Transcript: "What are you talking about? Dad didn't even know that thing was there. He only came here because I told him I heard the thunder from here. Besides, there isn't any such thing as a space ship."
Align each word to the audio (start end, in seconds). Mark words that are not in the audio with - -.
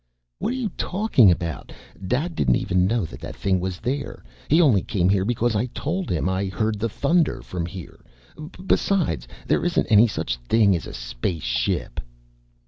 "What 0.39 0.51
are 0.53 0.57
you 0.57 0.69
talking 0.77 1.29
about? 1.29 1.71
Dad 2.07 2.33
didn't 2.33 2.55
even 2.55 2.87
know 2.87 3.05
that 3.05 3.35
thing 3.35 3.59
was 3.59 3.79
there. 3.79 4.23
He 4.49 4.59
only 4.59 4.81
came 4.81 5.09
here 5.09 5.23
because 5.23 5.55
I 5.55 5.67
told 5.75 6.09
him 6.09 6.27
I 6.27 6.45
heard 6.45 6.79
the 6.79 6.89
thunder 6.89 7.43
from 7.43 7.67
here. 7.67 8.03
Besides, 8.65 9.27
there 9.45 9.63
isn't 9.63 9.85
any 9.91 10.07
such 10.07 10.37
thing 10.37 10.75
as 10.75 10.87
a 10.87 10.93
space 10.95 11.43
ship." 11.43 11.99